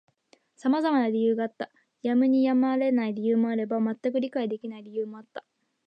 [0.55, 1.69] 様々な理由があった。
[2.01, 5.45] やむにやまれない理由もあれば、全く理解できない理由もあった。